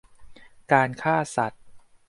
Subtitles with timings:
[0.71, 1.63] การฆ่าสัตว์